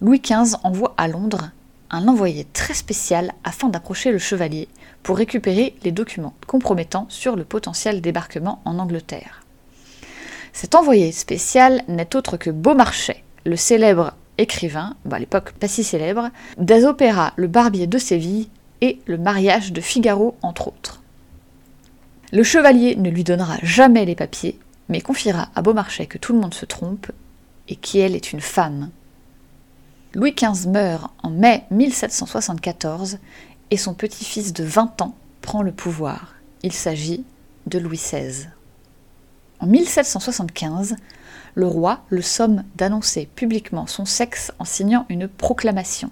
Louis 0.00 0.20
XV 0.20 0.56
envoie 0.62 0.94
à 0.96 1.08
Londres 1.08 1.50
un 1.90 2.06
envoyé 2.06 2.46
très 2.52 2.74
spécial 2.74 3.32
afin 3.42 3.68
d'approcher 3.68 4.12
le 4.12 4.18
chevalier 4.18 4.68
pour 5.02 5.16
récupérer 5.16 5.74
les 5.82 5.90
documents 5.90 6.34
compromettants 6.46 7.06
sur 7.08 7.34
le 7.34 7.44
potentiel 7.44 8.00
débarquement 8.00 8.62
en 8.64 8.78
Angleterre. 8.78 9.42
Cet 10.52 10.74
envoyé 10.74 11.12
spécial 11.12 11.82
n'est 11.88 12.16
autre 12.16 12.36
que 12.36 12.50
Beaumarchais, 12.50 13.22
le 13.44 13.56
célèbre 13.56 14.14
écrivain, 14.38 14.96
bah, 15.04 15.16
à 15.16 15.18
l'époque 15.18 15.52
pas 15.52 15.68
si 15.68 15.84
célèbre, 15.84 16.30
des 16.58 16.84
opéras 16.84 17.32
Le 17.36 17.46
Barbier 17.46 17.86
de 17.86 17.98
Séville 17.98 18.48
et 18.80 19.00
Le 19.06 19.18
mariage 19.18 19.72
de 19.72 19.80
Figaro 19.80 20.36
entre 20.42 20.68
autres. 20.68 21.02
Le 22.32 22.42
chevalier 22.42 22.96
ne 22.96 23.10
lui 23.10 23.24
donnera 23.24 23.56
jamais 23.62 24.04
les 24.04 24.14
papiers, 24.14 24.58
mais 24.88 25.00
confiera 25.00 25.50
à 25.54 25.62
Beaumarchais 25.62 26.06
que 26.06 26.18
tout 26.18 26.32
le 26.32 26.40
monde 26.40 26.54
se 26.54 26.64
trompe 26.64 27.10
et 27.68 27.76
qu'elle 27.76 28.14
est 28.14 28.32
une 28.32 28.40
femme. 28.40 28.90
Louis 30.14 30.34
XV 30.34 30.68
meurt 30.68 31.12
en 31.22 31.30
mai 31.30 31.64
1774 31.70 33.18
et 33.70 33.76
son 33.76 33.94
petit-fils 33.94 34.52
de 34.52 34.64
20 34.64 35.02
ans 35.02 35.14
prend 35.40 35.62
le 35.62 35.72
pouvoir. 35.72 36.34
Il 36.62 36.72
s'agit 36.72 37.24
de 37.66 37.78
Louis 37.78 37.96
XVI. 37.96 38.48
En 39.60 39.66
1775, 39.66 40.96
le 41.54 41.66
roi 41.66 42.00
le 42.08 42.22
somme 42.22 42.64
d'annoncer 42.76 43.28
publiquement 43.34 43.86
son 43.86 44.06
sexe 44.06 44.52
en 44.58 44.64
signant 44.64 45.04
une 45.10 45.28
proclamation. 45.28 46.10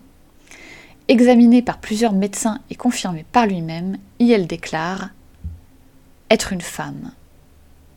Examinée 1.08 1.62
par 1.62 1.78
plusieurs 1.78 2.12
médecins 2.12 2.60
et 2.68 2.74
confirmée 2.74 3.24
par 3.32 3.46
lui-même, 3.46 3.96
il 4.18 4.46
déclare 4.46 5.08
être 6.28 6.52
une 6.52 6.60
femme. 6.60 7.12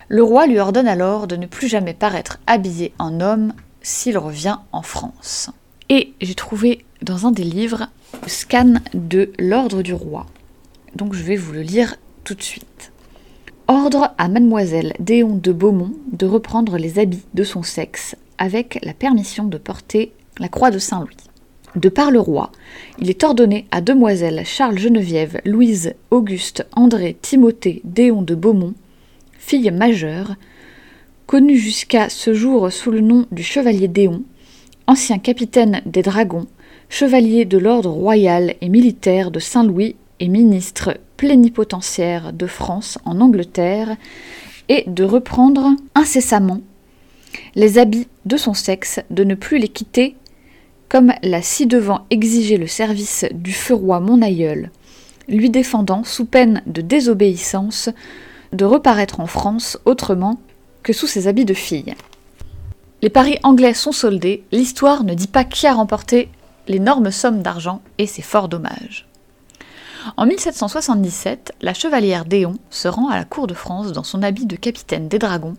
Le 0.08 0.24
roi 0.24 0.48
lui 0.48 0.60
ordonne 0.60 0.88
alors 0.88 1.28
de 1.28 1.36
ne 1.36 1.48
plus 1.48 1.68
jamais 1.68 1.94
paraître 1.94 2.40
habillé 2.48 2.94
en 3.00 3.20
homme 3.20 3.54
s'il 3.82 4.18
revient 4.18 4.58
en 4.72 4.82
France. 4.82 5.50
Et 5.90 6.14
j'ai 6.22 6.36
trouvé 6.36 6.86
dans 7.02 7.28
un 7.28 7.32
des 7.32 7.44
livres 7.44 7.90
le 8.24 8.30
scan 8.30 8.76
de 8.94 9.34
l'ordre 9.38 9.82
du 9.82 9.94
roi. 9.94 10.28
donc 10.96 11.14
je 11.14 11.24
vais 11.24 11.36
vous 11.36 11.52
le 11.52 11.62
lire 11.62 11.96
tout 12.24 12.36
de 12.36 12.42
suite. 12.42 12.91
Ordre 13.74 14.14
à 14.18 14.28
mademoiselle 14.28 14.92
Déon 15.00 15.38
de 15.38 15.54
Beaumont 15.54 15.94
de 16.12 16.26
reprendre 16.26 16.78
les 16.78 17.00
habits 17.00 17.24
de 17.34 17.46
son 17.46 17.64
sexe 17.64 18.18
avec 18.38 18.78
la 18.84 18.94
permission 18.94 19.46
de 19.46 19.58
porter 19.58 20.12
la 20.40 20.50
croix 20.50 20.72
de 20.72 20.78
Saint-Louis. 20.78 21.16
De 21.78 21.88
par 21.88 22.12
le 22.12 22.20
roi, 22.20 22.52
il 23.00 23.10
est 23.10 23.24
ordonné 23.24 23.68
à 23.72 23.80
demoiselles 23.80 24.42
Charles 24.44 24.78
Geneviève, 24.78 25.40
Louise, 25.46 25.94
Auguste, 26.10 26.68
André, 26.74 27.16
Timothée, 27.22 27.80
Déon 27.86 28.24
de 28.24 28.36
Beaumont, 28.36 28.74
fille 29.40 29.72
majeure, 29.72 30.36
connue 31.26 31.58
jusqu'à 31.58 32.10
ce 32.10 32.34
jour 32.34 32.74
sous 32.74 32.92
le 32.92 33.00
nom 33.00 33.26
du 33.32 33.42
chevalier 33.42 33.88
Déon, 33.88 34.24
ancien 34.86 35.18
capitaine 35.18 35.82
des 35.86 36.02
dragons, 36.02 36.48
chevalier 36.90 37.46
de 37.46 37.58
l'ordre 37.58 37.92
royal 37.92 38.54
et 38.60 38.68
militaire 38.68 39.32
de 39.32 39.40
Saint-Louis 39.40 39.96
et 40.22 40.30
ministre 40.30 40.98
plénipotentiaire 41.18 42.32
de 42.32 42.48
France 42.48 42.98
en 43.04 43.20
Angleterre, 43.20 43.98
et 44.70 44.86
de 44.88 45.04
reprendre 45.04 45.72
incessamment 45.96 46.62
les 47.56 47.78
habits 47.78 48.08
de 48.26 48.38
son 48.38 48.54
sexe, 48.54 49.02
de 49.10 49.26
ne 49.26 49.36
plus 49.36 49.58
les 49.58 49.68
quitter 49.68 50.16
comme 50.88 51.14
l'a 51.24 51.42
ci-devant 51.42 52.06
exigé 52.10 52.58
le 52.58 52.68
service 52.68 53.26
du 53.32 53.54
feu 53.54 53.74
roi 53.74 54.00
mon 54.00 54.22
aïeul, 54.22 54.72
lui 55.28 55.50
défendant, 55.50 56.04
sous 56.04 56.26
peine 56.26 56.62
de 56.68 56.82
désobéissance, 56.82 57.90
de 58.52 58.66
reparaître 58.66 59.22
en 59.22 59.28
France 59.28 59.80
autrement 59.86 60.40
que 60.84 60.94
sous 60.94 61.08
ses 61.08 61.28
habits 61.28 61.46
de 61.46 61.54
fille. 61.54 61.96
Les 63.02 63.10
paris 63.10 63.40
anglais 63.44 63.74
sont 63.74 63.94
soldés, 63.94 64.44
l'histoire 64.52 65.04
ne 65.04 65.14
dit 65.14 65.28
pas 65.28 65.46
qui 65.46 65.66
a 65.66 65.74
remporté 65.74 66.30
l'énorme 66.68 67.10
somme 67.12 67.42
d'argent 67.42 67.82
et 67.98 68.06
c'est 68.06 68.22
fort 68.22 68.50
dommage. 68.50 69.08
En 70.18 70.26
1777, 70.26 71.54
la 71.62 71.74
chevalière 71.74 72.26
Déon 72.26 72.56
se 72.70 72.88
rend 72.88 73.10
à 73.10 73.18
la 73.18 73.26
cour 73.26 73.48
de 73.48 73.54
France 73.54 73.92
dans 73.92 74.04
son 74.04 74.24
habit 74.24 74.46
de 74.46 74.56
capitaine 74.56 75.08
des 75.08 75.20
dragons 75.20 75.56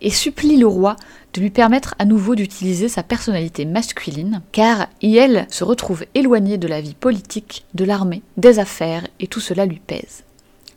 et 0.00 0.10
supplie 0.10 0.56
le 0.56 0.66
roi 0.66 0.96
de 1.32 1.40
lui 1.40 1.50
permettre 1.50 1.94
à 1.98 2.04
nouveau 2.04 2.34
d'utiliser 2.34 2.88
sa 2.88 3.02
personnalité 3.02 3.64
masculine, 3.64 4.42
car 4.52 4.88
elle 5.02 5.46
se 5.50 5.64
retrouve 5.64 6.04
éloignée 6.14 6.58
de 6.58 6.68
la 6.68 6.80
vie 6.80 6.94
politique, 6.94 7.64
de 7.74 7.84
l'armée, 7.84 8.22
des 8.36 8.58
affaires, 8.58 9.06
et 9.20 9.26
tout 9.26 9.40
cela 9.40 9.64
lui 9.64 9.80
pèse. 9.80 10.24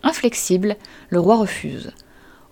Inflexible, 0.03 0.77
le 1.09 1.19
roi 1.19 1.37
refuse. 1.37 1.91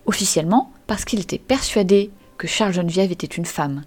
Officiellement, 0.05 0.71
parce 0.87 1.05
qu'il 1.05 1.19
était 1.19 1.37
persuadé 1.37 2.11
que 2.37 2.47
Charles 2.47 2.73
Geneviève 2.73 3.11
était 3.11 3.27
une 3.27 3.45
femme. 3.45 3.83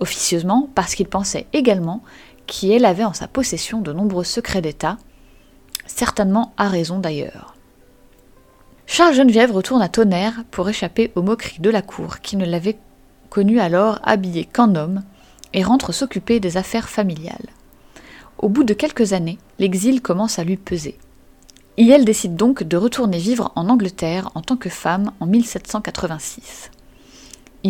Officieusement, 0.00 0.68
parce 0.74 0.94
qu'il 0.94 1.06
pensait 1.06 1.46
également 1.52 2.02
qu'elle 2.46 2.84
avait 2.84 3.04
en 3.04 3.12
sa 3.12 3.28
possession 3.28 3.80
de 3.80 3.92
nombreux 3.92 4.24
secrets 4.24 4.60
d'État, 4.60 4.98
certainement 5.86 6.52
à 6.56 6.68
raison 6.68 6.98
d'ailleurs. 6.98 7.54
Charles 8.86 9.14
Geneviève 9.14 9.52
retourne 9.52 9.82
à 9.82 9.88
Tonnerre 9.88 10.44
pour 10.50 10.68
échapper 10.68 11.10
aux 11.14 11.22
moqueries 11.22 11.60
de 11.60 11.70
la 11.70 11.82
cour 11.82 12.20
qui 12.20 12.36
ne 12.36 12.44
l'avait 12.44 12.78
connu 13.30 13.58
alors 13.58 13.98
habillé 14.04 14.44
qu'en 14.44 14.74
homme 14.74 15.02
et 15.52 15.62
rentre 15.62 15.92
s'occuper 15.92 16.40
des 16.40 16.56
affaires 16.56 16.88
familiales. 16.88 17.48
Au 18.38 18.48
bout 18.48 18.64
de 18.64 18.74
quelques 18.74 19.12
années, 19.12 19.38
l'exil 19.58 20.02
commence 20.02 20.38
à 20.38 20.44
lui 20.44 20.56
peser. 20.56 20.98
Et 21.76 21.98
décide 22.04 22.36
donc 22.36 22.62
de 22.62 22.76
retourner 22.76 23.18
vivre 23.18 23.52
en 23.56 23.68
Angleterre 23.68 24.30
en 24.34 24.42
tant 24.42 24.56
que 24.56 24.68
femme 24.68 25.10
en 25.18 25.26
1786 25.26 26.70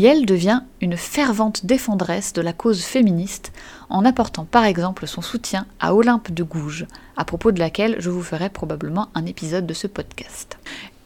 elle 0.02 0.26
devient 0.26 0.62
une 0.80 0.96
fervente 0.96 1.66
défendresse 1.66 2.32
de 2.32 2.42
la 2.42 2.52
cause 2.52 2.82
féministe 2.82 3.52
en 3.88 4.04
apportant 4.04 4.44
par 4.44 4.64
exemple 4.64 5.06
son 5.06 5.22
soutien 5.22 5.66
à 5.78 5.94
Olympe 5.94 6.32
de 6.32 6.42
Gouges, 6.42 6.86
à 7.16 7.24
propos 7.24 7.52
de 7.52 7.60
laquelle 7.60 7.96
je 8.00 8.10
vous 8.10 8.22
ferai 8.22 8.50
probablement 8.50 9.08
un 9.14 9.24
épisode 9.26 9.66
de 9.66 9.74
ce 9.74 9.86
podcast. 9.86 10.58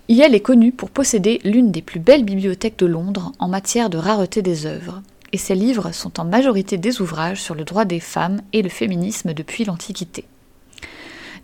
Yel 0.09 0.35
est 0.35 0.41
connue 0.41 0.73
pour 0.73 0.89
posséder 0.89 1.39
l'une 1.45 1.71
des 1.71 1.83
plus 1.83 2.01
belles 2.01 2.25
bibliothèques 2.25 2.79
de 2.79 2.87
Londres 2.87 3.33
en 3.39 3.49
matière 3.49 3.91
de 3.91 3.99
rareté 3.99 4.41
des 4.41 4.65
œuvres, 4.65 5.03
et 5.33 5.39
ses 5.39 5.55
livres 5.55 5.93
sont 5.93 6.19
en 6.19 6.25
majorité 6.25 6.79
des 6.79 7.03
ouvrages 7.03 7.43
sur 7.43 7.55
le 7.55 7.65
droit 7.65 7.85
des 7.85 8.01
femmes 8.01 8.41
et 8.55 8.63
le 8.63 8.71
féminisme 8.71 9.35
depuis 9.35 9.67
l'Antiquité. 9.67 10.25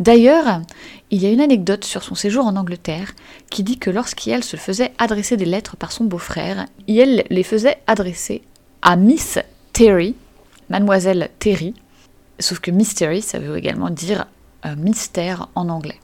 D'ailleurs, 0.01 0.63
il 1.15 1.23
y 1.23 1.27
a 1.27 1.31
une 1.31 1.41
anecdote 1.41 1.85
sur 1.85 2.03
son 2.03 2.17
séjour 2.17 2.45
en 2.45 2.57
Angleterre 2.57 3.13
qui 3.49 3.63
dit 3.63 3.79
que 3.79 3.89
lorsqu'elle 3.89 4.43
se 4.43 4.57
faisait 4.57 4.93
adresser 4.99 5.37
des 5.37 5.45
lettres 5.45 5.77
par 5.77 5.93
son 5.93 6.07
beau-frère, 6.07 6.67
elle 6.89 7.25
les 7.31 7.45
faisait 7.45 7.79
adresser 7.87 8.43
à 8.83 8.97
Miss 8.97 9.39
Terry, 9.73 10.17
mademoiselle 10.71 11.31
Terry, 11.39 11.73
sauf 12.41 12.59
que 12.59 12.73
Mystery, 12.73 13.23
ça 13.23 13.39
veut 13.39 13.57
également 13.57 13.91
dire 13.91 14.27
euh, 14.67 14.75
mystère 14.75 15.49
en 15.55 15.69
anglais. 15.69 16.01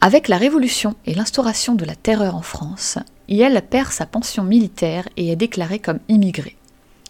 Avec 0.00 0.28
la 0.28 0.38
Révolution 0.38 0.94
et 1.04 1.12
l'instauration 1.12 1.74
de 1.74 1.84
la 1.84 1.94
terreur 1.94 2.34
en 2.36 2.42
France, 2.42 2.98
elle 3.28 3.60
perd 3.60 3.92
sa 3.92 4.06
pension 4.06 4.44
militaire 4.44 5.06
et 5.18 5.30
est 5.30 5.36
déclarée 5.36 5.78
comme 5.78 6.00
immigrée. 6.08 6.56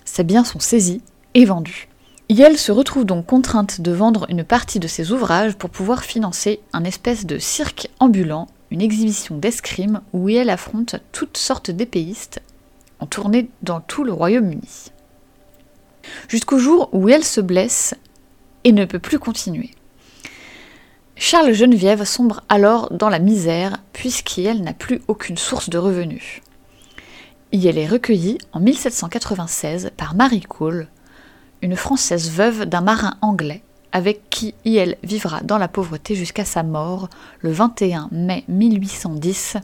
Ses 0.05 0.25
biens 0.25 0.45
sont 0.45 0.59
saisis 0.59 1.03
et 1.35 1.45
vendus. 1.45 1.89
Yale 2.33 2.57
se 2.57 2.73
retrouve 2.73 3.05
donc 3.05 3.27
contrainte 3.27 3.83
de 3.83 3.93
vendre 3.93 4.25
une 4.31 4.43
partie 4.43 4.79
de 4.79 4.89
ses 4.89 5.13
ouvrages 5.13 5.55
pour 5.55 5.69
pouvoir 5.69 6.03
financer 6.03 6.61
un 6.73 6.83
espèce 6.83 7.27
de 7.27 7.37
cirque 7.37 7.91
ambulant, 8.01 8.47
une 8.71 8.81
exhibition 8.81 9.37
d'escrime 9.37 10.01
où 10.15 10.31
elle 10.31 10.49
affronte 10.49 10.97
toutes 11.13 11.37
sortes 11.37 11.71
d'épéistes 11.71 12.41
en 13.01 13.07
tournée 13.07 13.51
dans 13.61 13.83
tout 13.83 14.03
le 14.03 14.15
Royaume-Uni. 14.15 14.93
Jusqu'au 16.29 16.57
jour 16.57 16.89
où 16.93 17.11
elle 17.11 17.23
se 17.23 17.43
blesse 17.43 17.95
et 18.65 18.73
ne 18.73 18.87
peut 18.87 18.99
plus 18.99 19.19
continuer. 19.19 19.71
Charles 21.17 21.53
Geneviève 21.53 22.05
sombre 22.05 22.45
alors 22.49 22.91
dans 22.95 23.11
la 23.11 23.19
misère 23.19 23.77
puisqu'elle 23.93 24.63
n'a 24.63 24.73
plus 24.73 25.03
aucune 25.07 25.37
source 25.37 25.69
de 25.69 25.77
revenus. 25.77 26.41
Elle 27.53 27.77
est 27.77 27.87
recueillie 27.87 28.39
en 28.55 28.61
1796 28.61 29.91
par 29.99 30.15
Marie 30.15 30.41
Cole, 30.41 30.89
une 31.63 31.77
Française 31.77 32.31
veuve 32.31 32.67
d'un 32.67 32.81
marin 32.81 33.17
anglais, 33.23 33.63
avec 33.93 34.29
qui 34.29 34.55
elle 34.65 34.97
vivra 35.05 35.41
dans 35.43 35.59
la 35.59 35.69
pauvreté 35.69 36.15
jusqu'à 36.15 36.45
sa 36.45 36.63
mort 36.63 37.09
le 37.41 37.53
21 37.53 38.09
mai 38.11 38.45
1810 38.49 39.59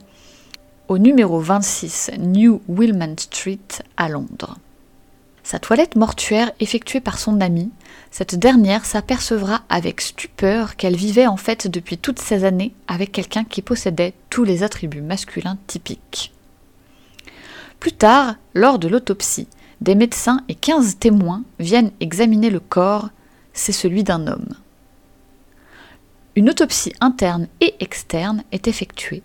au 0.87 0.97
numéro 0.97 1.39
26 1.39 2.11
New 2.17 2.61
Wilman 2.67 3.15
Street 3.19 3.59
à 3.97 4.07
Londres. 4.09 4.57
Sa 5.43 5.59
toilette 5.59 5.95
mortuaire 5.95 6.51
effectuée 6.59 6.99
par 7.01 7.17
son 7.17 7.41
amie, 7.41 7.71
cette 8.11 8.35
dernière 8.35 8.85
s'apercevra 8.85 9.61
avec 9.67 9.99
stupeur 9.99 10.75
qu'elle 10.75 10.95
vivait 10.95 11.27
en 11.27 11.37
fait 11.37 11.67
depuis 11.67 11.97
toutes 11.97 12.19
ces 12.19 12.43
années 12.43 12.73
avec 12.87 13.11
quelqu'un 13.11 13.43
qui 13.43 13.61
possédait 13.61 14.13
tous 14.29 14.43
les 14.43 14.63
attributs 14.63 15.01
masculins 15.01 15.57
typiques. 15.67 16.33
Plus 17.79 17.93
tard, 17.93 18.35
lors 18.53 18.77
de 18.77 18.87
l'autopsie, 18.87 19.47
des 19.81 19.95
médecins 19.95 20.41
et 20.49 20.55
15 20.55 20.97
témoins 20.97 21.43
viennent 21.59 21.91
examiner 21.99 22.49
le 22.49 22.59
corps, 22.59 23.09
c'est 23.53 23.71
celui 23.71 24.03
d'un 24.03 24.27
homme. 24.27 24.49
Une 26.35 26.49
autopsie 26.49 26.93
interne 27.01 27.47
et 27.61 27.75
externe 27.79 28.43
est 28.51 28.67
effectuée. 28.67 29.23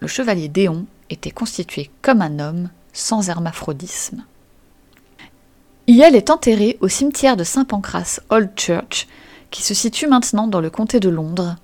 Le 0.00 0.06
chevalier 0.06 0.48
Déon 0.48 0.86
était 1.10 1.30
constitué 1.30 1.90
comme 2.02 2.22
un 2.22 2.38
homme, 2.38 2.70
sans 2.92 3.28
hermaphrodisme. 3.28 4.24
Iel 5.86 6.14
est 6.14 6.30
enterré 6.30 6.76
au 6.80 6.88
cimetière 6.88 7.36
de 7.36 7.44
Saint 7.44 7.64
Pancras 7.64 8.20
Old 8.30 8.50
Church, 8.56 9.06
qui 9.50 9.62
se 9.62 9.74
situe 9.74 10.06
maintenant 10.06 10.46
dans 10.46 10.60
le 10.60 10.70
comté 10.70 11.00
de 11.00 11.08
Londres, 11.08 11.56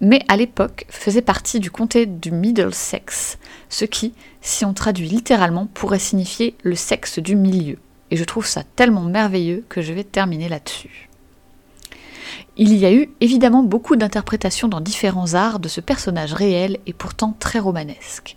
mais 0.00 0.22
à 0.28 0.36
l'époque 0.36 0.86
faisait 0.88 1.22
partie 1.22 1.60
du 1.60 1.70
comté 1.70 2.06
du 2.06 2.30
Middlesex, 2.30 3.38
ce 3.74 3.84
qui, 3.84 4.12
si 4.40 4.64
on 4.64 4.72
traduit 4.72 5.08
littéralement, 5.08 5.66
pourrait 5.66 5.98
signifier 5.98 6.54
le 6.62 6.76
sexe 6.76 7.18
du 7.18 7.34
milieu. 7.34 7.76
Et 8.12 8.16
je 8.16 8.22
trouve 8.22 8.46
ça 8.46 8.62
tellement 8.62 9.02
merveilleux 9.02 9.64
que 9.68 9.82
je 9.82 9.92
vais 9.92 10.04
terminer 10.04 10.48
là-dessus. 10.48 11.08
Il 12.56 12.72
y 12.72 12.86
a 12.86 12.92
eu 12.92 13.10
évidemment 13.20 13.64
beaucoup 13.64 13.96
d'interprétations 13.96 14.68
dans 14.68 14.80
différents 14.80 15.34
arts 15.34 15.58
de 15.58 15.66
ce 15.66 15.80
personnage 15.80 16.34
réel 16.34 16.78
et 16.86 16.92
pourtant 16.92 17.34
très 17.40 17.58
romanesque. 17.58 18.36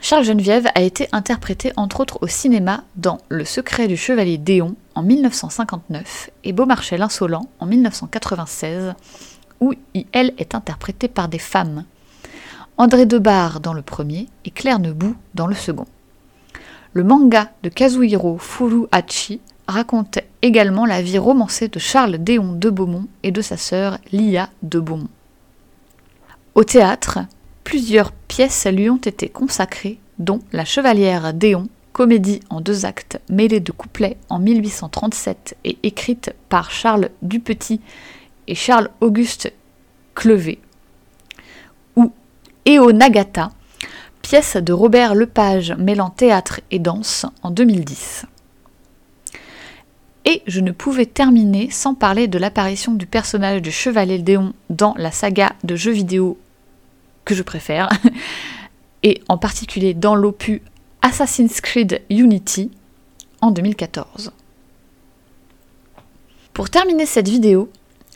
Charles 0.00 0.22
Geneviève 0.22 0.68
a 0.76 0.82
été 0.82 1.08
interprété 1.10 1.72
entre 1.76 1.98
autres 1.98 2.18
au 2.22 2.28
cinéma 2.28 2.84
dans 2.94 3.18
Le 3.28 3.44
secret 3.44 3.88
du 3.88 3.96
chevalier 3.96 4.38
Déon 4.38 4.76
en 4.94 5.02
1959 5.02 6.30
et 6.44 6.52
Beaumarchais 6.52 6.96
l'insolent 6.96 7.50
en 7.58 7.66
1996 7.66 8.94
où 9.60 9.74
elle 10.12 10.32
est 10.38 10.54
interprétée 10.54 11.08
par 11.08 11.26
des 11.26 11.40
femmes. 11.40 11.84
André 12.80 13.06
Debar 13.06 13.58
dans 13.58 13.72
le 13.72 13.82
premier 13.82 14.28
et 14.44 14.50
Claire 14.50 14.78
Nebou 14.78 15.16
dans 15.34 15.48
le 15.48 15.56
second. 15.56 15.86
Le 16.92 17.02
manga 17.02 17.50
de 17.64 17.68
Kazuhiro 17.68 18.38
Furuhachi 18.38 19.40
raconte 19.66 20.20
également 20.42 20.86
la 20.86 21.02
vie 21.02 21.18
romancée 21.18 21.66
de 21.66 21.80
Charles 21.80 22.18
Déon 22.18 22.52
de 22.52 22.70
Beaumont 22.70 23.08
et 23.24 23.32
de 23.32 23.42
sa 23.42 23.56
sœur 23.56 23.98
Lia 24.12 24.48
de 24.62 24.78
Beaumont. 24.78 25.08
Au 26.54 26.62
théâtre, 26.62 27.18
plusieurs 27.64 28.12
pièces 28.12 28.68
lui 28.68 28.88
ont 28.88 28.96
été 28.96 29.28
consacrées, 29.28 29.98
dont 30.20 30.38
La 30.52 30.64
Chevalière 30.64 31.34
Déon, 31.34 31.68
comédie 31.92 32.38
en 32.48 32.60
deux 32.60 32.86
actes 32.86 33.20
mêlée 33.28 33.58
de 33.58 33.72
couplets 33.72 34.18
en 34.28 34.38
1837 34.38 35.56
et 35.64 35.78
écrite 35.82 36.32
par 36.48 36.70
Charles 36.70 37.10
Dupetit 37.22 37.80
et 38.46 38.54
Charles-Auguste 38.54 39.52
Eo 42.68 42.92
Nagata, 42.92 43.50
pièce 44.20 44.58
de 44.58 44.74
Robert 44.74 45.14
Lepage 45.14 45.72
mêlant 45.78 46.10
théâtre 46.10 46.60
et 46.70 46.78
danse 46.78 47.24
en 47.42 47.50
2010. 47.50 48.26
Et 50.26 50.42
je 50.46 50.60
ne 50.60 50.72
pouvais 50.72 51.06
terminer 51.06 51.70
sans 51.70 51.94
parler 51.94 52.28
de 52.28 52.36
l'apparition 52.36 52.92
du 52.92 53.06
personnage 53.06 53.62
du 53.62 53.72
Chevalier 53.72 54.18
Déon 54.18 54.52
dans 54.68 54.92
la 54.98 55.12
saga 55.12 55.54
de 55.64 55.76
jeux 55.76 55.92
vidéo 55.92 56.36
que 57.24 57.34
je 57.34 57.42
préfère, 57.42 57.88
et 59.02 59.22
en 59.30 59.38
particulier 59.38 59.94
dans 59.94 60.14
l'opus 60.14 60.60
Assassin's 61.00 61.62
Creed 61.62 62.02
Unity 62.10 62.70
en 63.40 63.50
2014. 63.50 64.30
Pour 66.52 66.68
terminer 66.68 67.06
cette 67.06 67.30
vidéo, 67.30 67.70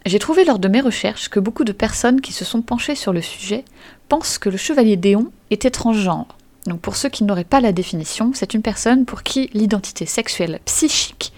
j'ai 0.04 0.18
trouvé 0.18 0.44
lors 0.44 0.58
de 0.58 0.68
mes 0.68 0.80
recherches 0.80 1.28
que 1.28 1.40
beaucoup 1.40 1.64
de 1.64 1.72
personnes 1.72 2.20
qui 2.20 2.32
se 2.32 2.44
sont 2.44 2.62
penchées 2.62 2.94
sur 2.94 3.12
le 3.12 3.22
sujet 3.22 3.64
pensent 4.08 4.38
que 4.38 4.48
le 4.48 4.56
chevalier 4.56 4.96
Déon 4.96 5.30
est 5.50 5.64
étrange-genre. 5.64 6.26
Donc 6.66 6.80
pour 6.80 6.96
ceux 6.96 7.08
qui 7.08 7.24
n'auraient 7.24 7.44
pas 7.44 7.60
la 7.60 7.72
définition, 7.72 8.32
c'est 8.34 8.54
une 8.54 8.62
personne 8.62 9.04
pour 9.04 9.22
qui 9.22 9.50
l'identité 9.52 10.06
sexuelle 10.06 10.60
psychique 10.64 11.32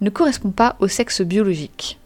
ne 0.00 0.10
correspond 0.10 0.50
pas 0.50 0.76
au 0.80 0.88
sexe 0.88 1.22
biologique. 1.22 1.98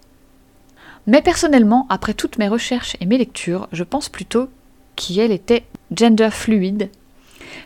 Mais 1.07 1.23
personnellement, 1.23 1.87
après 1.89 2.15
toutes 2.15 2.39
mes 2.39 2.49
recherches 2.49 2.97
et 3.01 3.07
mes 3.07 3.19
lectures, 3.19 3.69
je 3.73 3.85
pense 3.85 4.09
plutôt 4.09 4.49
qu'elle 4.97 5.31
était 5.33 5.65
gender 5.95 6.31
fluide, 6.33 6.91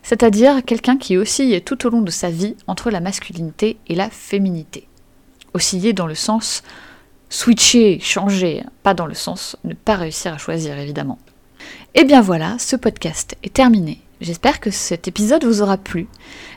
c'est-à-dire 0.02 0.64
quelqu'un 0.64 0.98
qui 0.98 1.16
oscille 1.16 1.60
tout 1.62 1.86
au 1.86 1.90
long 1.90 2.02
de 2.02 2.10
sa 2.10 2.30
vie 2.30 2.56
entre 2.66 2.90
la 2.90 3.00
masculinité 3.00 3.78
et 3.88 3.94
la 3.94 4.10
féminité. 4.10 4.86
Osciller 5.54 5.92
dans 5.92 6.06
le 6.06 6.14
sens 6.14 6.62
switcher, 7.30 7.98
changer, 8.00 8.62
pas 8.82 8.92
dans 8.92 9.06
le 9.06 9.14
sens 9.14 9.56
ne 9.64 9.72
pas 9.74 9.96
réussir 9.96 10.34
à 10.34 10.38
choisir 10.38 10.78
évidemment. 10.78 11.18
Et 11.94 12.04
bien 12.04 12.20
voilà, 12.20 12.58
ce 12.58 12.76
podcast 12.76 13.36
est 13.42 13.54
terminé. 13.54 14.02
J'espère 14.20 14.60
que 14.60 14.70
cet 14.70 15.08
épisode 15.08 15.44
vous 15.44 15.62
aura 15.62 15.78
plu. 15.78 16.06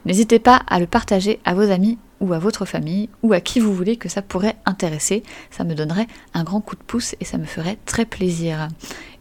N'hésitez 0.06 0.39
pas 0.39 0.62
à 0.68 0.80
le 0.80 0.88
partager 0.88 1.39
à 1.46 1.53
vos 1.53 1.72
amis 1.72 1.98
ou 2.20 2.34
à 2.34 2.39
votre 2.39 2.65
famille 2.65 3.10
ou 3.22 3.34
à 3.34 3.39
qui 3.39 3.60
vous 3.60 3.74
voulez 3.74 3.96
que 3.96 4.10
ça 4.10 4.22
pourrait 4.22 4.58
intéresser. 4.65 5.24
Ça 5.50 5.63
me 5.63 5.75
donnerait 5.75 6.08
un 6.34 6.44
grand 6.44 6.60
coup 6.60 6.75
de 6.75 6.84
pouce 6.84 7.15
et 7.22 7.25
ça 7.25 7.38
me 7.38 7.46
ferait 7.46 7.77
très 7.86 8.06
plaisir. 8.06 8.68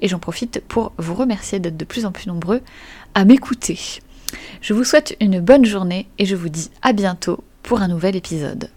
Et 0.00 0.08
j'en 0.08 0.18
profite 0.18 0.60
pour 0.66 0.92
vous 0.98 1.14
remercier 1.14 1.60
d'être 1.60 1.76
de 1.76 1.84
plus 1.84 2.04
en 2.04 2.12
plus 2.12 2.26
nombreux 2.26 2.62
à 3.14 3.24
m'écouter. 3.24 3.78
Je 4.60 4.74
vous 4.74 4.84
souhaite 4.84 5.16
une 5.20 5.40
bonne 5.40 5.64
journée 5.64 6.08
et 6.18 6.26
je 6.26 6.34
vous 6.34 6.48
dis 6.48 6.70
à 6.82 6.92
bientôt 6.92 7.44
pour 7.62 7.80
un 7.80 7.88
nouvel 7.88 8.16
épisode. 8.16 8.70